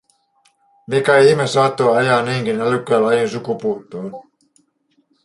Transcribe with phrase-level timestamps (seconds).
[0.87, 4.21] Mikä ihme saattoi ajaa niinkin älykkään lajin sukupuuttoon?